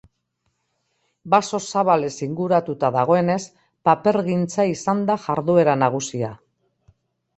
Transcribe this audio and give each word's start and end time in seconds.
Baso 1.33 1.59
zabalez 1.73 2.13
inguratuta 2.27 2.91
dagoenez 2.97 3.37
papergintza 3.91 4.69
izan 4.73 5.05
da 5.11 5.19
jarduera 5.27 5.77
nagusia. 5.87 6.33